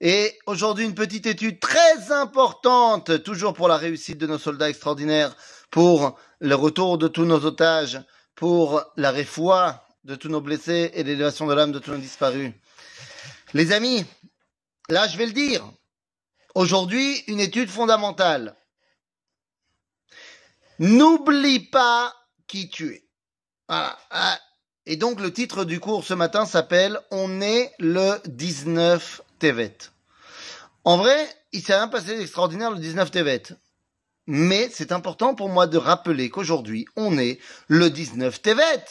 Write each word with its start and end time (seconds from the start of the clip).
Et 0.00 0.38
aujourd'hui, 0.46 0.84
une 0.84 0.94
petite 0.94 1.26
étude 1.26 1.60
très 1.60 2.12
importante, 2.12 3.22
toujours 3.22 3.54
pour 3.54 3.68
la 3.68 3.76
réussite 3.76 4.18
de 4.18 4.26
nos 4.26 4.38
soldats 4.38 4.68
extraordinaires, 4.68 5.34
pour 5.70 6.18
le 6.40 6.54
retour 6.54 6.98
de 6.98 7.08
tous 7.08 7.24
nos 7.24 7.44
otages, 7.44 8.00
pour 8.34 8.82
la 8.96 9.10
réfoie 9.10 9.86
de 10.04 10.14
tous 10.14 10.28
nos 10.28 10.40
blessés 10.40 10.90
et 10.94 11.02
l'élévation 11.02 11.46
de 11.46 11.54
l'âme 11.54 11.72
de 11.72 11.78
tous 11.78 11.92
nos 11.92 11.98
disparus. 11.98 12.52
Les 13.54 13.72
amis, 13.72 14.04
là, 14.88 15.08
je 15.08 15.16
vais 15.16 15.26
le 15.26 15.32
dire. 15.32 15.64
Aujourd'hui, 16.54 17.22
une 17.26 17.40
étude 17.40 17.70
fondamentale. 17.70 18.56
N'oublie 20.78 21.60
pas 21.60 22.14
qui 22.46 22.68
tu 22.68 22.94
es. 22.94 23.08
Voilà. 23.68 23.98
Et 24.88 24.96
donc 24.96 25.20
le 25.20 25.32
titre 25.32 25.64
du 25.64 25.80
cours 25.80 26.04
ce 26.04 26.14
matin 26.14 26.46
s'appelle 26.46 27.00
On 27.10 27.40
est 27.40 27.72
le 27.80 28.20
19 28.26 29.20
Tevet. 29.40 29.76
En 30.84 30.96
vrai, 30.96 31.28
il 31.50 31.60
s'est 31.60 31.74
rien 31.74 31.88
passé 31.88 32.16
d'extraordinaire 32.16 32.70
le 32.70 32.78
19 32.78 33.10
Tevet. 33.10 33.42
Mais 34.28 34.70
c'est 34.72 34.92
important 34.92 35.34
pour 35.34 35.48
moi 35.48 35.66
de 35.66 35.76
rappeler 35.76 36.30
qu'aujourd'hui, 36.30 36.86
on 36.94 37.18
est 37.18 37.40
le 37.66 37.90
19 37.90 38.40
Tevet. 38.40 38.84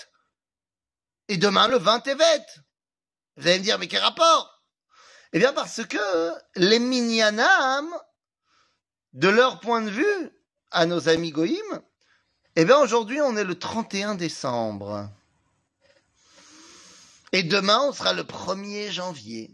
Et 1.29 1.37
demain, 1.37 1.69
le 1.69 1.77
20 1.77 2.01
Tevet. 2.01 2.45
Vous 3.37 3.47
allez 3.47 3.59
me 3.59 3.63
dire, 3.63 3.79
mais 3.79 3.87
quel 3.87 4.01
rapport? 4.01 4.63
Eh 5.31 5.39
bien, 5.39 5.53
parce 5.53 5.85
que 5.85 6.31
les 6.57 6.79
Minyanam, 6.79 7.87
de 9.13 9.29
leur 9.29 9.61
point 9.61 9.81
de 9.81 9.89
vue, 9.89 10.29
à 10.71 10.85
nos 10.85 11.07
amis 11.07 11.31
Goïm, 11.31 11.81
eh 12.57 12.65
bien, 12.65 12.79
aujourd'hui, 12.79 13.21
on 13.21 13.37
est 13.37 13.43
le 13.45 13.57
31 13.57 14.15
décembre. 14.15 15.09
Et 17.35 17.43
demain, 17.43 17.81
on 17.81 17.91
sera 17.91 18.13
le 18.13 18.23
1er 18.23 18.91
janvier. 18.91 19.51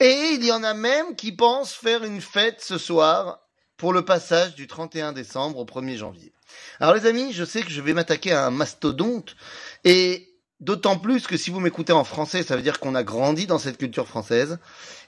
Et 0.00 0.30
il 0.32 0.42
y 0.42 0.50
en 0.50 0.64
a 0.64 0.72
même 0.72 1.14
qui 1.14 1.30
pensent 1.30 1.74
faire 1.74 2.04
une 2.04 2.22
fête 2.22 2.62
ce 2.62 2.78
soir 2.78 3.40
pour 3.76 3.92
le 3.92 4.02
passage 4.02 4.54
du 4.54 4.66
31 4.66 5.12
décembre 5.12 5.58
au 5.58 5.66
1er 5.66 5.96
janvier. 5.96 6.32
Alors 6.80 6.94
les 6.94 7.04
amis, 7.04 7.34
je 7.34 7.44
sais 7.44 7.60
que 7.60 7.68
je 7.68 7.82
vais 7.82 7.92
m'attaquer 7.92 8.32
à 8.32 8.46
un 8.46 8.50
mastodonte 8.50 9.36
et 9.84 10.38
d'autant 10.58 10.98
plus 10.98 11.26
que 11.26 11.36
si 11.36 11.50
vous 11.50 11.60
m'écoutez 11.60 11.92
en 11.92 12.02
français, 12.02 12.42
ça 12.42 12.56
veut 12.56 12.62
dire 12.62 12.80
qu'on 12.80 12.94
a 12.94 13.02
grandi 13.02 13.46
dans 13.46 13.58
cette 13.58 13.76
culture 13.76 14.08
française. 14.08 14.58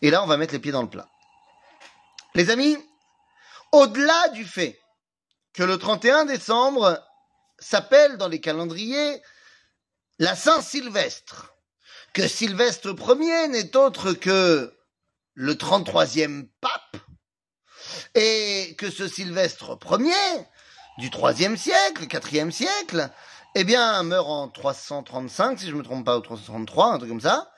Et 0.02 0.10
là, 0.10 0.22
on 0.22 0.26
va 0.26 0.36
mettre 0.36 0.52
les 0.52 0.60
pieds 0.60 0.72
dans 0.72 0.82
le 0.82 0.90
plat. 0.90 1.08
Les 2.34 2.50
amis, 2.50 2.76
au-delà 3.72 4.28
du 4.34 4.44
fait 4.44 4.78
que 5.54 5.62
le 5.62 5.78
31 5.78 6.26
décembre 6.26 7.02
s'appelle 7.58 8.18
dans 8.18 8.28
les 8.28 8.42
calendriers 8.42 9.22
la 10.18 10.34
Saint-Sylvestre, 10.34 11.54
que 12.14 12.26
Sylvestre 12.26 12.94
Ier 13.20 13.48
n'est 13.48 13.76
autre 13.76 14.12
que 14.12 14.74
le 15.34 15.54
33e 15.54 16.48
pape, 16.60 16.96
et 18.14 18.74
que 18.78 18.90
ce 18.90 19.08
Sylvestre 19.08 19.78
Ier, 19.98 20.46
du 20.98 21.10
3e 21.10 21.56
siècle, 21.56 22.06
4e 22.06 22.50
siècle, 22.50 23.10
eh 23.58 23.64
bien, 23.64 24.02
meurt 24.02 24.28
en 24.28 24.48
335, 24.48 25.60
si 25.60 25.68
je 25.68 25.74
me 25.74 25.82
trompe 25.82 26.04
pas, 26.04 26.16
ou 26.16 26.20
333, 26.20 26.92
un 26.92 26.98
truc 26.98 27.10
comme 27.10 27.20
ça. 27.20 27.50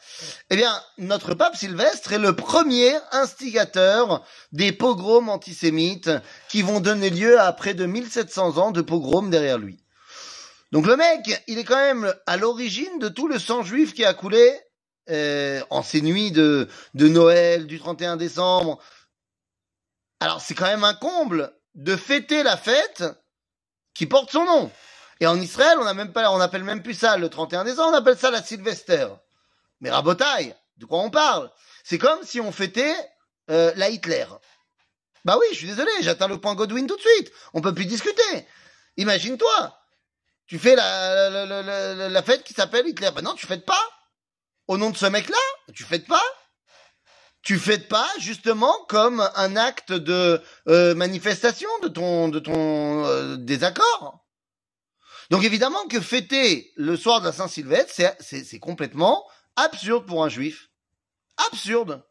Eh 0.50 0.56
bien, 0.56 0.81
notre 0.97 1.34
pape 1.34 1.56
Sylvestre 1.56 2.12
est 2.12 2.19
le 2.19 2.34
premier 2.34 2.93
instigateur 3.12 4.25
des 4.53 4.72
pogroms 4.72 5.28
antisémites 5.28 6.11
qui 6.48 6.62
vont 6.62 6.81
donner 6.81 7.11
lieu 7.11 7.41
à 7.41 7.53
près 7.53 7.75
de 7.75 7.87
1700 7.87 8.59
ans 8.59 8.70
de 8.70 8.81
pogroms 8.81 9.28
derrière 9.28 9.59
lui. 9.59 9.78
Donc 10.73 10.87
le 10.87 10.97
mec, 10.97 11.43
il 11.47 11.59
est 11.59 11.65
quand 11.65 11.77
même 11.77 12.15
à 12.27 12.37
l'origine 12.37 12.99
de 12.99 13.09
tout 13.09 13.29
le 13.29 13.39
sang 13.39 13.63
juif 13.63 13.95
qui 13.95 14.05
a 14.05 14.15
coulé 14.15 14.61
euh, 15.11 15.63
en 15.71 15.83
ces 15.83 16.03
nuits 16.03 16.31
de, 16.31 16.69
de 16.95 17.09
Noël, 17.09 17.67
du 17.67 17.79
31 17.79 18.17
décembre. 18.17 18.79
Alors 20.21 20.41
c'est 20.41 20.55
quand 20.55 20.67
même 20.67 20.85
un 20.85 20.95
comble 20.95 21.53
de 21.75 21.97
fêter 21.97 22.43
la 22.43 22.57
fête 22.57 23.05
qui 23.95 24.07
porte 24.07 24.31
son 24.31 24.45
nom. 24.45 24.71
Et 25.21 25.27
en 25.27 25.41
Israël, 25.41 25.78
on 25.81 25.87
a 25.87 25.95
même 25.95 26.12
pas, 26.12 26.31
on 26.31 26.81
plus 26.81 26.95
ça 26.95 27.17
le 27.17 27.28
31 27.28 27.65
décembre, 27.65 27.91
on 27.93 27.99
appelle 27.99 28.19
ça 28.19 28.31
la 28.31 28.43
Sylvester. 28.43 29.09
Mais 29.81 29.91
rabotaille, 29.91 30.55
de 30.77 30.84
quoi 30.84 31.01
on 31.01 31.11
parle? 31.11 31.51
C'est 31.83 31.99
comme 31.99 32.23
si 32.23 32.41
on 32.41 32.53
fêtait 32.53 32.95
euh, 33.51 33.73
la 33.77 33.89
Hitler. 33.89 34.27
Bah 35.25 35.37
oui, 35.41 35.47
je 35.53 35.57
suis 35.57 35.67
désolé, 35.67 35.91
j'atteins 36.03 36.28
le 36.28 36.39
point 36.39 36.55
Godwin 36.55 36.87
tout 36.87 36.97
de 36.97 37.01
suite. 37.01 37.33
On 37.55 37.61
peut 37.61 37.75
plus 37.75 37.87
discuter. 37.87 38.47
Imagine-toi, 38.97 39.78
tu 40.48 40.59
fais 40.59 40.75
la, 40.75 41.31
la, 41.31 41.62
la, 41.62 42.09
la 42.09 42.22
fête 42.22 42.42
qui 42.42 42.54
s'appelle 42.54 42.88
Hitler. 42.88 43.10
Ben 43.14 43.22
non, 43.22 43.34
tu 43.34 43.47
fêtes 43.47 43.66
pas. 43.66 43.81
Au 44.66 44.78
nom 44.78 44.91
de 44.91 44.97
ce 44.97 45.06
mec-là, 45.06 45.38
tu 45.75 45.84
fêtes 45.84 46.06
pas. 46.06 46.25
Tu 47.42 47.59
fêtes 47.59 47.88
pas 47.88 48.09
justement 48.19 48.75
comme 48.88 49.20
un 49.36 49.56
acte 49.56 49.92
de 49.92 50.42
euh, 50.69 50.94
manifestation 50.94 51.69
de 51.82 51.88
ton 51.88 52.28
de 52.28 52.38
ton 52.41 53.04
euh, 53.06 53.36
désaccord. 53.36 54.26
Donc 55.31 55.44
évidemment 55.44 55.86
que 55.88 56.00
fêter 56.00 56.72
le 56.76 56.97
soir 56.97 57.20
de 57.20 57.26
la 57.26 57.32
Saint-Sylvestre, 57.32 58.16
c'est, 58.20 58.59
complètement 58.59 59.25
absurde 59.56 60.06
pour 60.06 60.25
un 60.25 60.28
juif. 60.28 60.70
Absurde. 61.50 62.03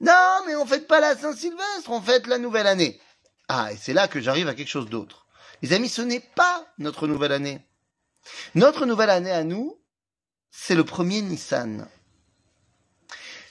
Non, 0.00 0.42
mais 0.46 0.56
on 0.56 0.66
fête 0.66 0.86
pas 0.86 1.00
la 1.00 1.16
Saint-Sylvestre, 1.16 1.90
on 1.90 2.00
fête 2.00 2.26
la 2.26 2.38
nouvelle 2.38 2.66
année. 2.66 3.00
Ah, 3.48 3.72
et 3.72 3.76
c'est 3.76 3.92
là 3.92 4.08
que 4.08 4.20
j'arrive 4.20 4.48
à 4.48 4.54
quelque 4.54 4.68
chose 4.68 4.88
d'autre. 4.88 5.26
Les 5.62 5.72
amis, 5.72 5.88
ce 5.88 6.02
n'est 6.02 6.20
pas 6.20 6.66
notre 6.78 7.06
nouvelle 7.06 7.32
année. 7.32 7.60
Notre 8.54 8.86
nouvelle 8.86 9.10
année 9.10 9.30
à 9.30 9.44
nous, 9.44 9.78
c'est 10.50 10.74
le 10.74 10.84
premier 10.84 11.22
Nissan. 11.22 11.88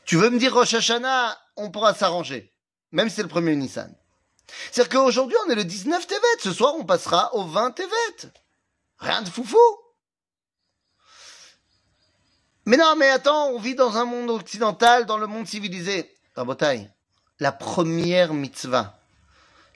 Tu 0.06 0.16
veux 0.18 0.30
me 0.30 0.40
dire 0.40 0.53
Rosh 0.53 0.74
Hashanah, 0.74 1.38
on 1.56 1.72
pourra 1.72 1.94
s'arranger, 1.94 2.53
même 2.92 3.09
si 3.09 3.16
c'est 3.16 3.24
le 3.24 3.28
premier 3.28 3.56
Nissan. 3.56 3.94
C'est-à-dire 4.72 4.90
qu'aujourd'hui, 5.00 5.38
on 5.46 5.52
est 5.52 5.56
le 5.56 5.64
19 5.64 6.08
Tevet. 6.08 6.22
Ce 6.40 6.52
soir, 6.52 6.74
on 6.75 6.86
passera 6.86 7.34
au 7.36 7.46
20 7.46 7.72
Tevet. 7.72 8.31
Rien 8.98 9.22
de 9.22 9.30
foufou. 9.30 9.58
Mais 12.66 12.78
non, 12.78 12.96
mais 12.98 13.09
attends, 13.09 13.50
on 13.50 13.59
vit 13.59 13.75
dans 13.75 13.98
un 13.98 14.06
monde 14.06 14.30
occidental, 14.30 15.06
dans 15.06 15.18
le 15.18 15.28
monde 15.28 15.48
civilisé. 15.48 16.14
Rabotai, 16.36 16.90
la 17.40 17.52
première 17.52 18.34
mitzvah, 18.34 18.99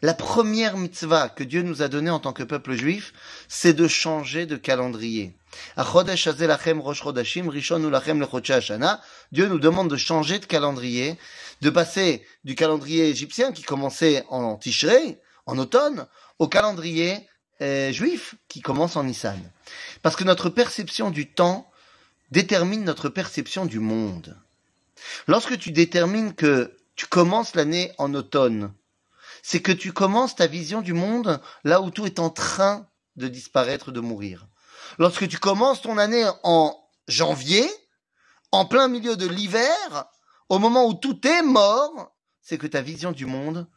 la 0.03 0.14
première 0.14 0.78
mitzvah 0.78 1.30
que 1.30 1.46
Dieu 1.46 1.62
nous 1.62 1.81
a 1.81 1.88
donnée 1.88 2.09
en 2.09 2.19
tant 2.19 2.34
que 2.34 2.44
peuple 2.44 2.74
juif, 2.74 3.14
c'est 3.47 3.72
de 3.74 3.88
changer 3.88 4.46
de 4.46 4.58
calendrier. 4.58 5.34
Dieu 9.31 9.47
nous 9.47 9.59
demande 9.59 9.90
de 9.90 9.96
changer 9.96 10.40
de 10.40 10.46
calendrier, 10.46 11.18
de 11.62 11.69
passer 11.69 12.25
du 12.44 12.53
calendrier 12.53 13.08
égyptien 13.08 13.53
qui 13.53 13.64
commençait 13.64 14.25
en 14.28 14.58
Tishrei, 14.58 15.22
en 15.46 15.58
automne, 15.58 16.06
au 16.38 16.50
calendrier 16.50 17.25
euh, 17.62 17.94
juif 17.94 18.35
qui 18.50 18.59
commence 18.59 18.97
en 18.97 19.06
Nissan. 19.06 19.40
Parce 20.02 20.18
que 20.18 20.25
notre 20.25 20.50
perception 20.50 21.12
du 21.12 21.31
temps 21.31 21.72
détermine 22.30 22.84
notre 22.84 23.08
perception 23.08 23.66
du 23.66 23.80
monde. 23.80 24.35
Lorsque 25.28 25.58
tu 25.58 25.72
détermines 25.72 26.34
que 26.34 26.75
tu 26.97 27.06
commences 27.06 27.56
l'année 27.56 27.94
en 27.97 28.14
automne, 28.14 28.74
c'est 29.43 29.61
que 29.61 29.73
tu 29.73 29.91
commences 29.91 30.35
ta 30.35 30.47
vision 30.47 30.81
du 30.81 30.93
monde 30.93 31.39
là 31.63 31.81
où 31.81 31.91
tout 31.91 32.05
est 32.05 32.17
en 32.17 32.31
train 32.31 32.87
de 33.17 33.27
disparaître, 33.27 33.91
de 33.91 33.99
mourir. 33.99 34.47
Lorsque 34.97 35.27
tu 35.27 35.37
commences 35.37 35.81
ton 35.81 35.97
année 35.97 36.25
en 36.43 36.75
janvier, 37.07 37.69
en 38.51 38.65
plein 38.65 38.87
milieu 38.87 39.17
de 39.17 39.27
l'hiver, 39.27 40.05
au 40.47 40.59
moment 40.59 40.87
où 40.87 40.93
tout 40.93 41.27
est 41.27 41.41
mort, 41.43 42.15
c'est 42.41 42.57
que 42.57 42.67
ta 42.67 42.81
vision 42.81 43.11
du 43.11 43.25
monde 43.25 43.67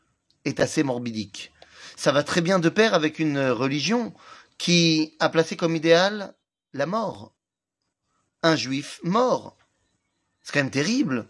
est 0.44 0.60
assez 0.60 0.84
morbidique. 0.84 1.52
Ça 1.96 2.12
va 2.12 2.22
très 2.22 2.42
bien 2.42 2.60
de 2.60 2.68
pair 2.68 2.94
avec 2.94 3.18
une 3.18 3.40
religion 3.40 4.14
qui 4.58 5.16
a 5.18 5.28
placé 5.28 5.56
comme 5.56 5.74
idéal 5.74 6.34
la 6.74 6.86
mort. 6.86 7.34
Un 8.42 8.54
juif 8.54 9.00
mort. 9.02 9.56
C'est 10.42 10.52
quand 10.52 10.60
même 10.60 10.70
terrible. 10.70 11.28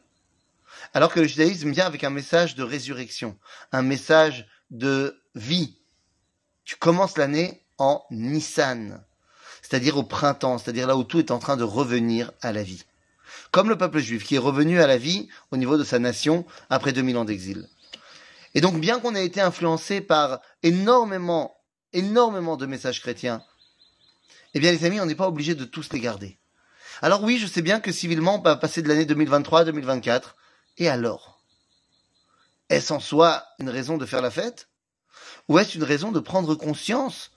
Alors 0.94 1.12
que 1.12 1.21
le 1.21 1.27
judaïsme 1.27 1.71
vient 1.71 1.86
avec 1.86 2.04
un 2.04 2.10
message 2.10 2.54
de 2.54 2.62
résurrection, 2.62 3.38
un 3.72 3.83
message 3.83 4.47
de 4.71 5.21
vie. 5.34 5.78
Tu 6.65 6.77
commences 6.77 7.18
l'année 7.18 7.65
en 7.78 8.04
Nissan, 8.10 9.04
c'est-à-dire 9.62 9.97
au 9.97 10.03
printemps, 10.03 10.59
c'est-à-dire 10.59 10.86
là 10.86 10.97
où 10.97 11.04
tout 11.04 11.18
est 11.18 11.30
en 11.30 11.38
train 11.38 11.56
de 11.56 11.65
revenir 11.65 12.33
à 12.41 12.53
la 12.53 12.62
vie. 12.62 12.84
Comme 13.50 13.68
le 13.68 13.78
peuple 13.78 13.98
juif 13.98 14.24
qui 14.24 14.36
est 14.36 14.38
revenu 14.38 14.80
à 14.80 14.86
la 14.86 14.98
vie 14.98 15.28
au 15.50 15.56
niveau 15.56 15.77
de 15.77 15.84
sa 15.84 15.98
nation 15.98 16.47
après 16.71 16.92
2000 16.92 17.16
ans 17.16 17.24
d'exil. 17.24 17.68
Et 18.54 18.60
donc, 18.60 18.80
bien 18.80 18.98
qu'on 19.00 19.15
ait 19.15 19.27
été 19.27 19.41
influencé 19.41 20.00
par 20.00 20.41
énormément, 20.62 21.60
énormément 21.92 22.56
de 22.56 22.66
messages 22.66 23.00
chrétiens, 23.00 23.42
eh 24.54 24.60
bien, 24.60 24.72
les 24.72 24.84
amis, 24.86 25.00
on 25.00 25.06
n'est 25.06 25.15
pas 25.15 25.28
obligé 25.28 25.54
de 25.54 25.65
tous 25.65 25.92
les 25.92 26.00
garder. 26.00 26.39
Alors 27.03 27.22
oui, 27.22 27.36
je 27.39 27.47
sais 27.47 27.60
bien 27.60 27.80
que 27.80 27.92
civilement, 27.92 28.36
on 28.36 28.42
va 28.42 28.56
passer 28.56 28.80
de 28.80 28.89
l'année 28.89 29.04
2023 29.04 29.60
à 29.60 29.65
2024, 29.65 30.36
et 30.78 30.89
alors? 30.89 31.41
Est-ce 32.69 32.93
en 32.93 33.01
soi 33.01 33.45
une 33.59 33.69
raison 33.69 33.97
de 33.97 34.07
faire 34.07 34.23
la 34.23 34.31
fête? 34.31 34.69
Ou 35.49 35.59
est-ce 35.59 35.77
une 35.77 35.84
raison 35.84 36.13
de 36.13 36.21
prendre 36.21 36.55
conscience 36.55 37.31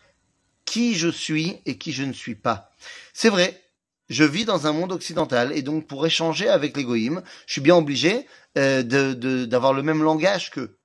qui 0.66 0.96
je 0.96 1.10
suis 1.10 1.62
et 1.66 1.78
qui 1.78 1.92
je 1.92 2.04
ne 2.04 2.14
suis 2.14 2.36
pas? 2.36 2.72
C'est 3.14 3.30
vrai, 3.30 3.62
je 4.10 4.24
vis 4.24 4.46
dans 4.46 4.66
un 4.66 4.74
monde 4.74 4.92
occidental 4.92 5.52
et 5.56 5.62
donc 5.62 5.88
pour 5.88 6.06
échanger 6.06 6.50
avec 6.50 6.76
les 6.76 6.84
goïms, 6.84 7.22
je 7.46 7.54
suis 7.54 7.62
bien 7.62 7.76
obligé 7.76 8.28
euh, 8.58 8.84
d'avoir 9.46 9.74
le 9.74 9.84
même 9.84 10.04
langage 10.04 10.50
qu'eux. 10.50 10.78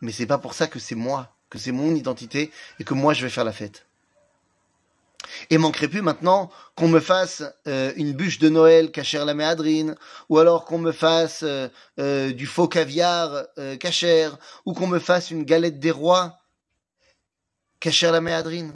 Mais 0.00 0.12
c'est 0.12 0.26
pas 0.26 0.38
pour 0.38 0.54
ça 0.54 0.66
que 0.66 0.78
c'est 0.78 0.94
moi, 0.94 1.36
que 1.50 1.58
c'est 1.58 1.72
mon 1.72 1.94
identité 1.94 2.50
et 2.78 2.84
que 2.84 2.94
moi 2.94 3.14
je 3.14 3.22
vais 3.22 3.30
faire 3.30 3.44
la 3.44 3.52
fête. 3.52 3.86
Et 5.50 5.58
manquerait 5.58 5.88
plus 5.88 6.02
maintenant 6.02 6.50
qu'on 6.74 6.88
me 6.88 7.00
fasse 7.00 7.42
euh, 7.66 7.92
une 7.96 8.12
bûche 8.12 8.38
de 8.38 8.48
Noël 8.48 8.90
cachère 8.90 9.24
la 9.24 9.34
méadrine, 9.34 9.94
ou 10.28 10.38
alors 10.38 10.64
qu'on 10.64 10.78
me 10.78 10.92
fasse 10.92 11.42
euh, 11.42 11.68
euh, 11.98 12.32
du 12.32 12.46
faux 12.46 12.68
caviar 12.68 13.44
cachère, 13.80 14.38
ou 14.64 14.72
qu'on 14.72 14.86
me 14.86 14.98
fasse 14.98 15.30
une 15.30 15.44
galette 15.44 15.78
des 15.78 15.90
rois 15.90 16.38
cachère 17.80 18.12
la 18.12 18.20
méadrine. 18.20 18.74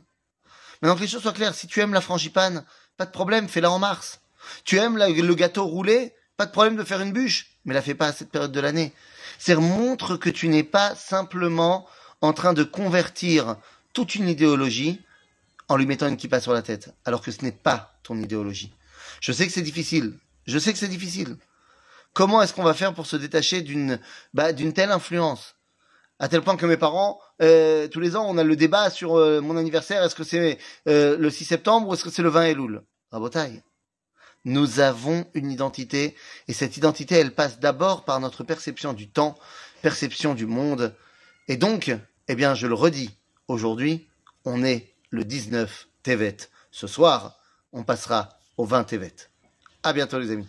Maintenant 0.83 0.97
que 0.97 1.01
les 1.01 1.09
choses 1.09 1.23
soient 1.23 1.33
claires, 1.33 1.55
si 1.55 1.67
tu 1.67 1.81
aimes 1.81 1.95
la 1.95 2.01
frangipane, 2.01 2.65
pas 2.97 3.07
de 3.07 3.11
problème, 3.11 3.49
fais-la 3.49 3.71
en 3.71 3.79
mars. 3.79 4.21
Tu 4.65 4.79
aimes 4.79 4.97
le 4.99 5.35
gâteau 5.35 5.67
roulé, 5.67 6.15
pas 6.37 6.47
de 6.47 6.53
problème 6.53 6.77
de 6.77 6.85
faire 6.85 7.01
une 7.01 7.13
bûche, 7.13 7.59
mais 7.65 7.75
la 7.75 7.83
fais 7.83 7.95
pas 7.95 8.09
à 8.09 8.13
cette 8.13 8.31
période 8.31 8.53
de 8.53 8.61
l'année. 8.61 8.93
C'est 9.39 9.57
montre 9.57 10.17
que 10.17 10.31
tu 10.31 10.49
n'es 10.49 10.63
pas 10.63 10.95
simplement 10.95 11.87
en 12.21 12.33
train 12.33 12.53
de 12.53 12.65
convertir 12.65 13.57
toute 13.93 14.15
une 14.15 14.29
idéologie 14.29 15.01
en 15.69 15.77
lui 15.77 15.87
mettant 15.87 16.09
une 16.09 16.17
kippa 16.17 16.41
sur 16.41 16.53
la 16.53 16.63
tête, 16.63 16.95
alors 17.05 17.23
que 17.23 17.31
ce 17.31 17.43
n'est 17.43 17.53
pas 17.53 17.99
ton 18.03 18.17
idéologie. 18.17 18.73
Je 19.21 19.33
sais 19.33 19.47
que 19.47 19.53
c'est 19.53 19.63
difficile. 19.63 20.19
Je 20.47 20.59
sais 20.59 20.73
que 20.73 20.79
c'est 20.79 20.89
difficile. 20.89 21.37
Comment 22.15 22.43
est-ce 22.43 22.55
qu'on 22.55 22.63
va 22.65 22.75
faire 22.75 22.95
pour 22.95 23.07
se 23.07 23.17
détacher 23.17 23.63
d'une 23.63 24.01
bah, 24.35 24.53
d'une 24.53 24.73
telle 24.73 24.91
influence? 24.91 25.57
À 26.19 26.29
tel 26.29 26.43
point 26.43 26.57
que 26.57 26.67
mes 26.67 26.77
parents, 26.77 27.21
euh, 27.43 27.87
tous 27.87 28.01
les 28.01 28.17
ans, 28.17 28.27
on 28.29 28.39
a 28.39 28.43
le 28.45 28.57
débat 28.57 28.91
sur 28.91 29.17
euh, 29.17 29.41
mon 29.41 29.57
anniversaire. 29.57 30.03
Est-ce 30.03 30.17
que 30.17 30.25
c'est 30.25 30.59
euh, 30.89 31.17
le 31.17 31.31
6 31.31 31.45
septembre 31.45 31.89
ou 31.89 31.95
est-ce 31.95 32.03
que 32.03 32.11
c'est 32.11 32.23
le 32.23 32.29
20 32.29 32.47
Elul 32.47 32.83
Rabotaille. 33.13 33.63
Nous 34.45 34.81
avons 34.81 35.27
une 35.35 35.51
identité 35.51 36.17
et 36.49 36.53
cette 36.53 36.77
identité, 36.77 37.15
elle 37.17 37.35
passe 37.35 37.61
d'abord 37.61 38.05
par 38.05 38.19
notre 38.19 38.43
perception 38.43 38.95
du 38.95 39.09
temps, 39.09 39.37
perception 39.83 40.35
du 40.35 40.47
monde. 40.47 40.95
Et 41.47 41.57
donc, 41.57 41.95
eh 42.29 42.35
bien, 42.35 42.55
je 42.55 42.67
le 42.67 42.75
redis, 42.75 43.11
aujourd'hui, 43.47 44.09
on 44.45 44.65
est 44.65 44.93
le 45.11 45.25
19 45.25 45.89
Tevet. 46.03 46.37
Ce 46.71 46.87
soir, 46.87 47.41
on 47.73 47.83
passera 47.83 48.29
au 48.57 48.65
20 48.65 48.85
Tevet. 48.85 49.15
À 49.83 49.93
bientôt 49.93 50.19
les 50.19 50.31
amis. 50.31 50.49